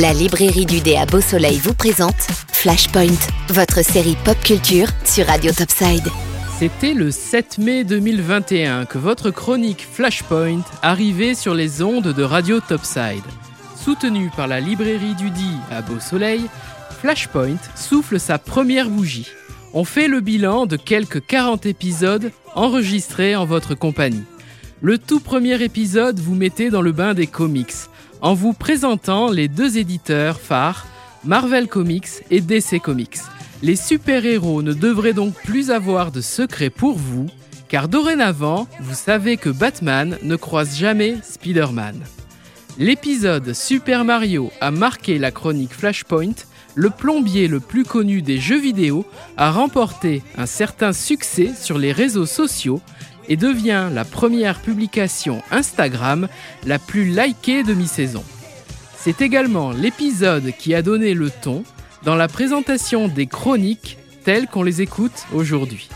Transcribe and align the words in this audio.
La 0.00 0.14
librairie 0.14 0.64
du 0.64 0.80
dé 0.80 0.96
à 0.96 1.04
Beau 1.04 1.20
Soleil 1.20 1.58
vous 1.58 1.74
présente 1.74 2.22
Flashpoint, 2.52 3.18
votre 3.50 3.84
série 3.84 4.16
pop 4.24 4.38
culture 4.42 4.86
sur 5.04 5.26
Radio 5.26 5.52
Topside. 5.52 6.08
C'était 6.58 6.94
le 6.94 7.10
7 7.10 7.58
mai 7.58 7.84
2021 7.84 8.86
que 8.86 8.96
votre 8.96 9.30
chronique 9.30 9.86
Flashpoint 9.92 10.62
arrivait 10.80 11.34
sur 11.34 11.52
les 11.52 11.82
ondes 11.82 12.14
de 12.14 12.22
Radio 12.22 12.60
Topside. 12.60 13.24
Soutenue 13.76 14.30
par 14.34 14.46
la 14.46 14.60
librairie 14.60 15.16
du 15.16 15.28
dit 15.28 15.56
à 15.70 15.82
Beau 15.82 16.00
Soleil, 16.00 16.46
Flashpoint 17.02 17.60
souffle 17.74 18.18
sa 18.18 18.38
première 18.38 18.88
bougie. 18.88 19.28
On 19.74 19.84
fait 19.84 20.08
le 20.08 20.20
bilan 20.20 20.64
de 20.64 20.76
quelques 20.76 21.26
40 21.26 21.66
épisodes 21.66 22.32
enregistrés 22.54 23.36
en 23.36 23.44
votre 23.44 23.74
compagnie. 23.74 24.24
Le 24.80 24.96
tout 24.96 25.20
premier 25.20 25.62
épisode 25.62 26.20
vous 26.20 26.34
mettez 26.34 26.70
dans 26.70 26.80
le 26.80 26.92
bain 26.92 27.12
des 27.12 27.26
comics 27.26 27.74
en 28.20 28.34
vous 28.34 28.52
présentant 28.52 29.30
les 29.30 29.48
deux 29.48 29.78
éditeurs 29.78 30.40
phares, 30.40 30.86
Marvel 31.24 31.68
Comics 31.68 32.08
et 32.30 32.40
DC 32.40 32.80
Comics. 32.82 33.18
Les 33.62 33.76
super-héros 33.76 34.62
ne 34.62 34.72
devraient 34.72 35.12
donc 35.12 35.34
plus 35.34 35.70
avoir 35.70 36.12
de 36.12 36.20
secret 36.20 36.70
pour 36.70 36.96
vous, 36.96 37.26
car 37.68 37.88
dorénavant, 37.88 38.66
vous 38.80 38.94
savez 38.94 39.36
que 39.36 39.50
Batman 39.50 40.18
ne 40.22 40.36
croise 40.36 40.76
jamais 40.76 41.16
Spider-Man. 41.22 42.00
L'épisode 42.78 43.52
Super 43.52 44.04
Mario 44.04 44.50
a 44.60 44.70
marqué 44.70 45.18
la 45.18 45.30
chronique 45.30 45.74
Flashpoint, 45.74 46.34
le 46.74 46.90
plombier 46.90 47.48
le 47.48 47.60
plus 47.60 47.84
connu 47.84 48.22
des 48.22 48.38
jeux 48.38 48.60
vidéo 48.60 49.04
a 49.36 49.50
remporté 49.50 50.22
un 50.38 50.46
certain 50.46 50.92
succès 50.92 51.50
sur 51.60 51.78
les 51.78 51.92
réseaux 51.92 52.26
sociaux 52.26 52.80
et 53.28 53.36
devient 53.36 53.88
la 53.92 54.04
première 54.04 54.60
publication 54.60 55.42
Instagram 55.50 56.28
la 56.66 56.78
plus 56.78 57.04
likée 57.04 57.62
de 57.62 57.74
mi-saison. 57.74 58.24
C'est 58.98 59.22
également 59.22 59.72
l'épisode 59.72 60.52
qui 60.58 60.74
a 60.74 60.82
donné 60.82 61.14
le 61.14 61.30
ton 61.30 61.64
dans 62.02 62.16
la 62.16 62.28
présentation 62.28 63.08
des 63.08 63.26
chroniques 63.26 63.98
telles 64.24 64.46
qu'on 64.46 64.62
les 64.62 64.82
écoute 64.82 65.26
aujourd'hui. 65.32 65.88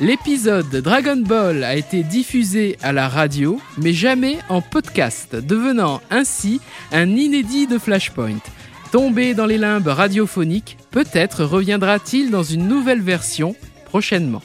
L'épisode 0.00 0.70
Dragon 0.70 1.16
Ball 1.16 1.64
a 1.64 1.74
été 1.74 2.04
diffusé 2.04 2.78
à 2.82 2.92
la 2.92 3.08
radio, 3.08 3.60
mais 3.78 3.92
jamais 3.92 4.38
en 4.48 4.60
podcast, 4.60 5.34
devenant 5.34 6.00
ainsi 6.10 6.60
un 6.92 7.08
inédit 7.16 7.66
de 7.66 7.78
Flashpoint. 7.78 8.38
Tombé 8.92 9.34
dans 9.34 9.46
les 9.46 9.58
limbes 9.58 9.88
radiophoniques, 9.88 10.78
peut-être 10.92 11.44
reviendra-t-il 11.44 12.30
dans 12.30 12.44
une 12.44 12.68
nouvelle 12.68 13.02
version 13.02 13.56
prochainement. 13.86 14.42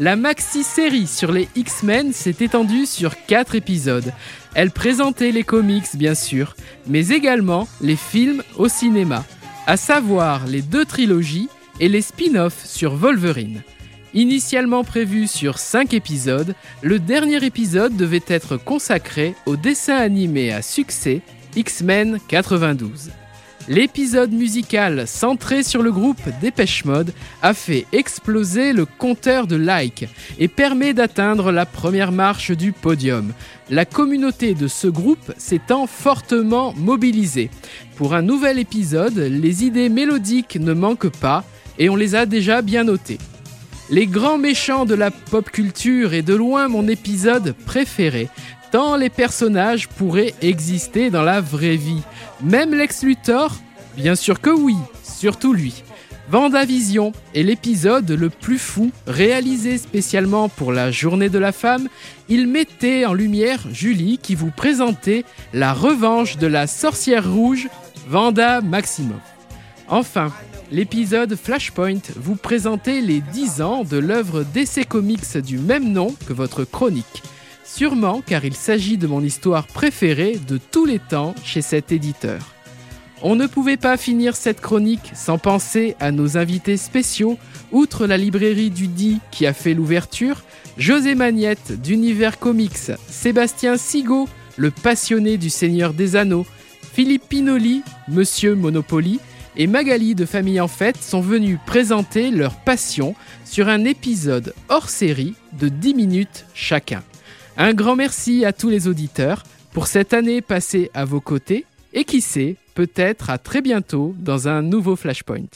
La 0.00 0.14
maxi-série 0.14 1.08
sur 1.08 1.32
les 1.32 1.48
X-Men 1.56 2.12
s'est 2.12 2.36
étendue 2.38 2.86
sur 2.86 3.14
4 3.26 3.56
épisodes. 3.56 4.12
Elle 4.54 4.70
présentait 4.70 5.32
les 5.32 5.42
comics 5.42 5.96
bien 5.96 6.14
sûr, 6.14 6.54
mais 6.86 7.08
également 7.08 7.66
les 7.80 7.96
films 7.96 8.44
au 8.58 8.68
cinéma, 8.68 9.24
à 9.66 9.76
savoir 9.76 10.46
les 10.46 10.62
deux 10.62 10.84
trilogies 10.84 11.48
et 11.80 11.88
les 11.88 12.02
spin-offs 12.02 12.64
sur 12.64 12.94
Wolverine. 12.94 13.64
Initialement 14.14 14.84
prévu 14.84 15.26
sur 15.26 15.58
5 15.58 15.92
épisodes, 15.94 16.54
le 16.82 17.00
dernier 17.00 17.44
épisode 17.44 17.96
devait 17.96 18.22
être 18.28 18.56
consacré 18.56 19.34
au 19.46 19.56
dessin 19.56 19.96
animé 19.96 20.52
à 20.52 20.62
succès 20.62 21.22
X-Men 21.56 22.20
92. 22.28 23.10
L'épisode 23.68 24.32
musical 24.32 25.06
centré 25.06 25.62
sur 25.62 25.82
le 25.82 25.92
groupe 25.92 26.22
Dépêche 26.40 26.86
Mode 26.86 27.12
a 27.42 27.52
fait 27.52 27.84
exploser 27.92 28.72
le 28.72 28.86
compteur 28.86 29.46
de 29.46 29.56
likes 29.56 30.06
et 30.38 30.48
permet 30.48 30.94
d'atteindre 30.94 31.52
la 31.52 31.66
première 31.66 32.10
marche 32.10 32.50
du 32.50 32.72
podium. 32.72 33.34
La 33.68 33.84
communauté 33.84 34.54
de 34.54 34.68
ce 34.68 34.86
groupe 34.88 35.34
s'étant 35.36 35.86
fortement 35.86 36.72
mobilisée. 36.78 37.50
Pour 37.96 38.14
un 38.14 38.22
nouvel 38.22 38.58
épisode, 38.58 39.18
les 39.18 39.64
idées 39.64 39.90
mélodiques 39.90 40.56
ne 40.56 40.72
manquent 40.72 41.14
pas 41.14 41.44
et 41.78 41.90
on 41.90 41.96
les 41.96 42.14
a 42.14 42.24
déjà 42.24 42.62
bien 42.62 42.84
notées. 42.84 43.18
Les 43.90 44.06
grands 44.06 44.38
méchants 44.38 44.86
de 44.86 44.94
la 44.94 45.10
pop 45.10 45.50
culture 45.50 46.12
est 46.14 46.22
de 46.22 46.34
loin 46.34 46.68
mon 46.68 46.88
épisode 46.88 47.54
préféré, 47.66 48.28
tant 48.70 48.96
les 48.96 49.10
personnages 49.10 49.88
pourraient 49.88 50.34
exister 50.42 51.10
dans 51.10 51.22
la 51.22 51.40
vraie 51.40 51.76
vie. 51.76 52.02
Même 52.42 52.74
Lex 52.74 53.02
Luthor 53.02 53.56
Bien 53.96 54.14
sûr 54.14 54.40
que 54.40 54.50
oui, 54.50 54.76
surtout 55.02 55.52
lui. 55.52 55.82
Vendavision 56.30 57.12
est 57.34 57.42
l'épisode 57.42 58.10
le 58.10 58.28
plus 58.28 58.58
fou 58.58 58.92
réalisé 59.06 59.78
spécialement 59.78 60.48
pour 60.48 60.72
la 60.72 60.90
journée 60.90 61.30
de 61.30 61.38
la 61.38 61.52
femme. 61.52 61.88
Il 62.28 62.46
mettait 62.46 63.06
en 63.06 63.14
lumière 63.14 63.60
Julie 63.72 64.18
qui 64.18 64.34
vous 64.34 64.50
présentait 64.50 65.24
la 65.54 65.72
revanche 65.72 66.36
de 66.36 66.46
la 66.46 66.66
sorcière 66.66 67.28
rouge 67.28 67.68
Vanda 68.08 68.60
Maximoff. 68.60 69.16
Enfin, 69.88 70.30
l'épisode 70.70 71.34
Flashpoint 71.34 72.02
vous 72.16 72.36
présentait 72.36 73.00
les 73.00 73.20
10 73.20 73.62
ans 73.62 73.84
de 73.84 73.96
l'œuvre 73.96 74.44
d'essai 74.44 74.84
comics 74.84 75.38
du 75.38 75.58
même 75.58 75.92
nom 75.92 76.14
que 76.26 76.34
votre 76.34 76.64
chronique. 76.64 77.22
Sûrement 77.68 78.22
car 78.26 78.46
il 78.46 78.54
s'agit 78.54 78.96
de 78.96 79.06
mon 79.06 79.22
histoire 79.22 79.66
préférée 79.66 80.40
de 80.48 80.58
tous 80.58 80.86
les 80.86 80.98
temps 80.98 81.34
chez 81.44 81.60
cet 81.60 81.92
éditeur. 81.92 82.54
On 83.20 83.36
ne 83.36 83.46
pouvait 83.46 83.76
pas 83.76 83.96
finir 83.96 84.36
cette 84.36 84.60
chronique 84.60 85.12
sans 85.14 85.38
penser 85.38 85.94
à 86.00 86.10
nos 86.10 86.38
invités 86.38 86.78
spéciaux, 86.78 87.36
outre 87.70 88.06
la 88.06 88.16
librairie 88.16 88.70
du 88.70 88.88
Dit 88.88 89.20
qui 89.30 89.46
a 89.46 89.52
fait 89.52 89.74
l'ouverture, 89.74 90.42
José 90.78 91.14
Magnette 91.14 91.80
d'Univers 91.80 92.38
Comics, 92.38 92.92
Sébastien 93.08 93.76
Sigaud, 93.76 94.28
le 94.56 94.70
passionné 94.70 95.36
du 95.36 95.50
Seigneur 95.50 95.92
des 95.92 96.16
Anneaux, 96.16 96.46
Philippe 96.94 97.28
Pinoli, 97.28 97.82
Monsieur 98.08 98.54
Monopoly, 98.54 99.20
et 99.56 99.66
Magali 99.66 100.14
de 100.14 100.24
Famille 100.24 100.60
en 100.60 100.68
Fête 100.68 101.02
sont 101.02 101.20
venus 101.20 101.58
présenter 101.66 102.30
leur 102.30 102.54
passion 102.54 103.14
sur 103.44 103.68
un 103.68 103.84
épisode 103.84 104.54
hors 104.68 104.88
série 104.88 105.34
de 105.52 105.68
10 105.68 105.94
minutes 105.94 106.46
chacun. 106.54 107.02
Un 107.60 107.74
grand 107.74 107.96
merci 107.96 108.44
à 108.44 108.52
tous 108.52 108.68
les 108.68 108.86
auditeurs 108.86 109.42
pour 109.72 109.88
cette 109.88 110.14
année 110.14 110.40
passée 110.40 110.92
à 110.94 111.04
vos 111.04 111.20
côtés 111.20 111.64
et 111.92 112.04
qui 112.04 112.20
sait, 112.20 112.54
peut-être 112.76 113.30
à 113.30 113.38
très 113.38 113.62
bientôt 113.62 114.14
dans 114.16 114.46
un 114.46 114.62
nouveau 114.62 114.94
Flashpoint. 114.94 115.50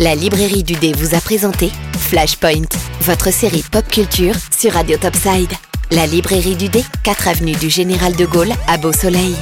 La 0.00 0.16
librairie 0.16 0.64
du 0.64 0.74
dé 0.74 0.92
vous 0.94 1.14
a 1.14 1.20
présenté 1.20 1.70
Flashpoint, 1.96 2.66
votre 3.02 3.32
série 3.32 3.62
pop 3.70 3.86
culture 3.86 4.34
sur 4.50 4.72
Radio 4.72 4.96
Topside. 4.96 5.52
La 5.92 6.08
librairie 6.08 6.56
du 6.56 6.68
dé, 6.68 6.82
4 7.04 7.28
avenue 7.28 7.54
du 7.54 7.70
Général 7.70 8.16
de 8.16 8.26
Gaulle 8.26 8.52
à 8.66 8.78
Beau 8.78 8.92
Soleil. 8.92 9.36